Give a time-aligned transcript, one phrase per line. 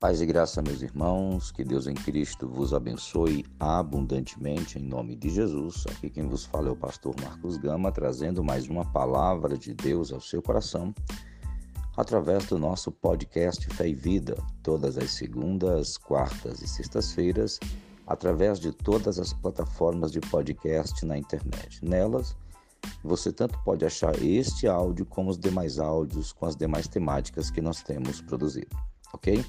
[0.00, 5.28] Paz e graça, meus irmãos, que Deus em Cristo vos abençoe abundantemente em nome de
[5.28, 5.84] Jesus.
[5.88, 10.12] Aqui quem vos fala é o pastor Marcos Gama, trazendo mais uma palavra de Deus
[10.12, 10.94] ao seu coração,
[11.96, 17.58] através do nosso podcast Fé e Vida, todas as segundas, quartas e sextas-feiras,
[18.06, 21.84] através de todas as plataformas de podcast na internet.
[21.84, 22.36] Nelas,
[23.02, 27.60] você tanto pode achar este áudio como os demais áudios com as demais temáticas que
[27.60, 28.76] nós temos produzido,
[29.12, 29.44] ok?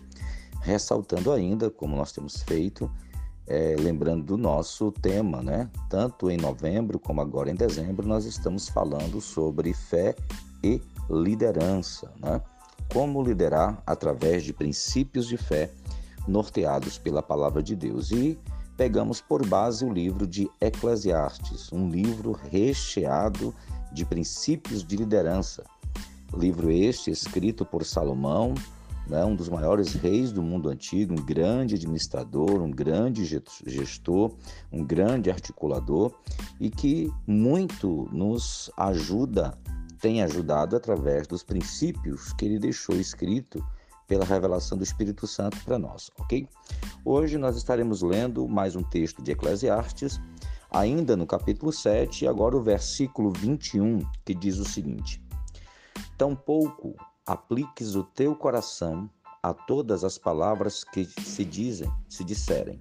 [0.61, 2.91] ressaltando ainda, como nós temos feito,
[3.47, 5.69] é, lembrando do nosso tema, né?
[5.89, 10.15] Tanto em novembro como agora em dezembro, nós estamos falando sobre fé
[10.63, 12.41] e liderança, né?
[12.93, 15.71] Como liderar através de princípios de fé
[16.27, 18.11] norteados pela palavra de Deus.
[18.11, 18.37] E
[18.77, 23.53] pegamos por base o livro de Eclesiastes, um livro recheado
[23.91, 25.63] de princípios de liderança.
[26.35, 28.53] Livro este escrito por Salomão,
[29.09, 33.25] né, um dos maiores reis do mundo antigo, um grande administrador, um grande
[33.65, 34.35] gestor,
[34.71, 36.13] um grande articulador
[36.59, 39.57] e que muito nos ajuda,
[39.99, 43.63] tem ajudado através dos princípios que ele deixou escrito
[44.07, 46.47] pela revelação do Espírito Santo para nós, ok?
[47.03, 50.19] Hoje nós estaremos lendo mais um texto de Eclesiastes,
[50.71, 55.21] ainda no capítulo 7, e agora o versículo 21, que diz o seguinte:
[56.17, 56.95] Tampouco
[57.29, 59.07] apliques o teu coração
[59.43, 62.79] a todas as palavras que se dizem, se disserem,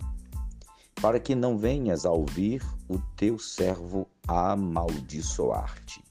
[1.02, 6.02] para que não venhas a ouvir o teu servo amaldiçoar-te.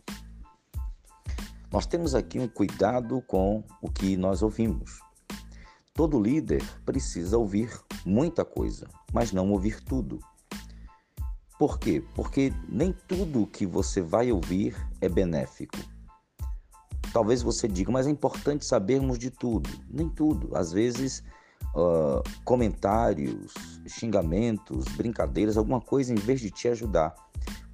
[1.71, 4.99] Nós temos aqui um cuidado com o que nós ouvimos.
[5.95, 7.71] Todo líder precisa ouvir
[8.05, 10.19] muita coisa, mas não ouvir tudo.
[11.57, 12.05] Por quê?
[12.13, 15.96] Porque nem tudo que você vai ouvir é benéfico.
[17.17, 19.67] Talvez você diga, mas é importante sabermos de tudo.
[19.89, 20.55] Nem tudo.
[20.55, 21.23] Às vezes,
[21.73, 23.55] uh, comentários,
[23.87, 27.15] xingamentos, brincadeiras, alguma coisa, em vez de te ajudar,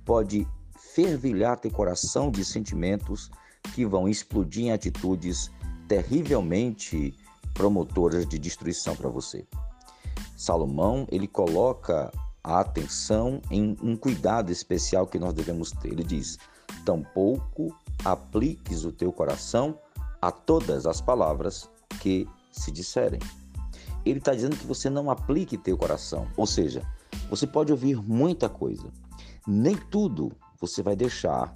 [0.06, 0.48] pode
[0.96, 3.30] fervilhar teu coração de sentimentos
[3.76, 5.52] que vão explodir em atitudes
[5.90, 7.14] terrivelmente
[7.54, 9.46] promotoras de destruição para você.
[10.38, 12.10] Salomão, ele coloca
[12.42, 15.90] a atenção em um cuidado especial que nós devemos ter.
[15.90, 16.40] Ele diz:
[16.86, 19.78] tampouco apliques o teu coração
[20.22, 21.70] a todas as palavras
[22.00, 23.20] que se disserem.
[24.06, 26.82] Ele está dizendo que você não aplique teu coração, ou seja,
[27.30, 28.88] você pode ouvir muita coisa,
[29.48, 31.54] nem tudo você vai deixar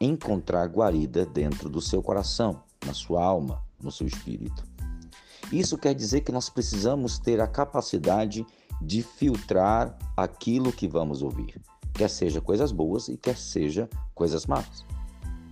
[0.00, 4.64] encontrar guarida dentro do seu coração, na sua alma, no seu espírito.
[5.52, 8.46] Isso quer dizer que nós precisamos ter a capacidade
[8.80, 11.60] de filtrar aquilo que vamos ouvir,
[11.92, 14.84] quer seja coisas boas e quer seja coisas más.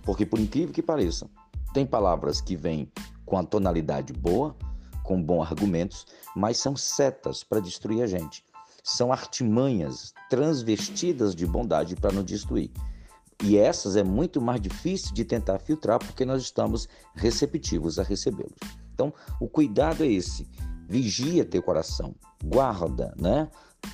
[0.09, 1.29] Porque, por incrível que pareça,
[1.71, 2.91] tem palavras que vêm
[3.27, 4.55] com a tonalidade boa,
[5.03, 8.43] com bons argumentos, mas são setas para destruir a gente.
[8.83, 12.71] São artimanhas transvestidas de bondade para nos destruir.
[13.43, 18.57] E essas é muito mais difícil de tentar filtrar porque nós estamos receptivos a recebê-los.
[18.91, 20.49] Então, o cuidado é esse.
[20.87, 23.47] Vigia teu coração, guarda, né?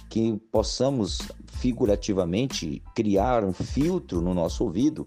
[0.09, 1.17] Que possamos
[1.57, 5.05] figurativamente criar um filtro no nosso ouvido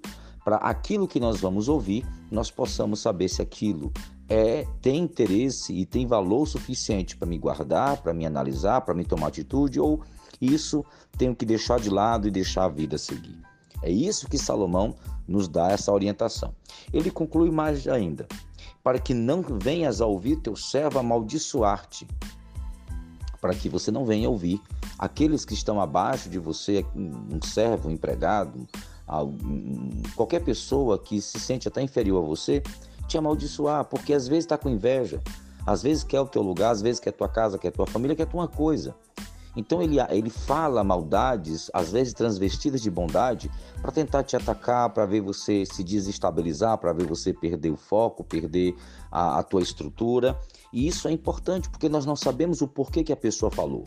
[0.48, 3.92] para aquilo que nós vamos ouvir, nós possamos saber se aquilo
[4.31, 9.04] é tem interesse e tem valor suficiente para me guardar, para me analisar, para me
[9.04, 10.00] tomar atitude, ou
[10.41, 10.82] isso
[11.19, 13.38] tenho que deixar de lado e deixar a vida seguir.
[13.82, 14.94] É isso que Salomão
[15.26, 16.54] nos dá essa orientação.
[16.94, 18.26] Ele conclui mais ainda:
[18.82, 22.08] para que não venhas a ouvir teu servo amaldiçoar-te,
[23.38, 24.58] para que você não venha ouvir
[24.98, 28.66] aqueles que estão abaixo de você, um servo, um empregado,
[30.14, 32.62] qualquer pessoa que se sente até inferior a você,
[33.06, 35.20] te amaldiçoar, porque às vezes está com inveja,
[35.66, 38.26] às vezes quer o teu lugar, às vezes quer tua casa, quer tua família, quer
[38.26, 38.94] tua coisa.
[39.56, 43.50] Então ele, ele fala maldades, às vezes transvestidas de bondade,
[43.82, 48.22] para tentar te atacar, para ver você se desestabilizar, para ver você perder o foco,
[48.22, 48.76] perder
[49.11, 50.38] a, a tua estrutura.
[50.72, 53.84] E isso é importante porque nós não sabemos o porquê que a pessoa falou.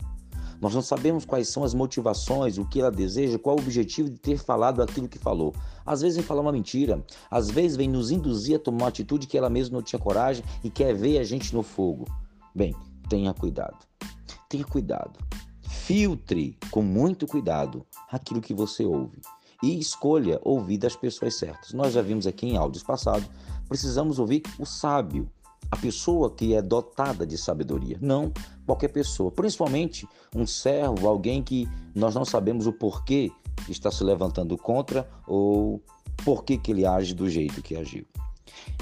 [0.62, 4.16] Nós não sabemos quais são as motivações, o que ela deseja, qual o objetivo de
[4.16, 5.52] ter falado aquilo que falou.
[5.84, 9.26] Às vezes vem falar uma mentira, às vezes vem nos induzir a tomar uma atitude
[9.26, 12.06] que ela mesma não tinha coragem e quer ver a gente no fogo.
[12.54, 12.76] Bem,
[13.08, 13.76] tenha cuidado.
[14.48, 15.18] Tenha cuidado.
[15.62, 19.20] Filtre com muito cuidado aquilo que você ouve
[19.64, 21.72] e escolha ouvir das pessoas certas.
[21.72, 23.28] Nós já vimos aqui em áudios passados,
[23.68, 25.28] precisamos ouvir o sábio,
[25.72, 28.30] a pessoa que é dotada de sabedoria, não
[28.66, 33.32] qualquer pessoa, principalmente um servo, alguém que nós não sabemos o porquê
[33.70, 35.82] está se levantando contra ou
[36.22, 38.04] por que ele age do jeito que agiu.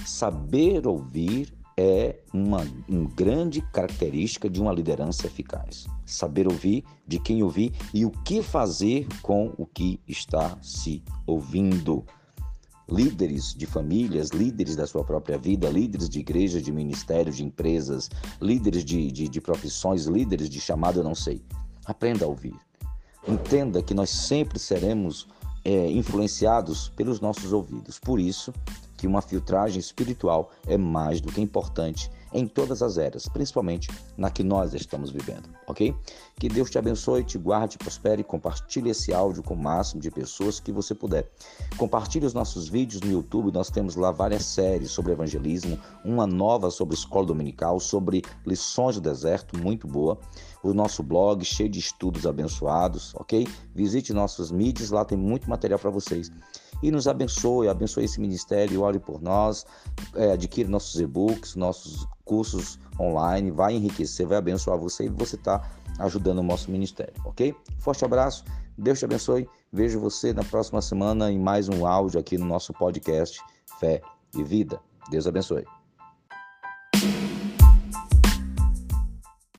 [0.04, 5.86] Saber ouvir é uma, uma grande característica de uma liderança eficaz.
[6.04, 12.04] Saber ouvir de quem ouvir e o que fazer com o que está se ouvindo.
[12.90, 18.10] Líderes de famílias, líderes da sua própria vida, líderes de igrejas, de ministérios, de empresas,
[18.40, 21.40] líderes de, de, de profissões, líderes de chamado, eu não sei.
[21.84, 22.54] Aprenda a ouvir.
[23.26, 25.28] Entenda que nós sempre seremos
[25.64, 27.98] é, influenciados pelos nossos ouvidos.
[27.98, 28.52] Por isso,
[29.00, 34.31] que uma filtragem espiritual é mais do que importante em todas as eras, principalmente na
[34.31, 35.94] que nós estamos vivendo, ok?
[36.38, 40.61] Que Deus te abençoe, te guarde, prospere, compartilhe esse áudio com o máximo de pessoas
[40.61, 41.29] que você puder.
[41.79, 46.70] Compartilhe os nossos vídeos no YouTube, nós temos lá várias séries sobre evangelismo, uma nova
[46.70, 50.19] sobre escola dominical, sobre lições do deserto, muito boa.
[50.62, 53.49] O nosso blog cheio de estudos abençoados, ok?
[53.75, 56.31] Visite nossas mídias, lá tem muito material para vocês
[56.82, 59.67] e nos abençoe, abençoe esse ministério, ore por nós,
[60.15, 65.69] é, adquire nossos e-books, nossos cursos online, vai enriquecer, vai abençoar você e você está
[65.99, 67.55] ajudando o nosso ministério, ok?
[67.79, 68.44] Forte abraço,
[68.77, 72.73] Deus te abençoe, vejo você na próxima semana em mais um áudio aqui no nosso
[72.73, 73.41] podcast
[73.79, 74.00] Fé
[74.35, 74.81] e Vida.
[75.11, 75.80] Deus abençoe.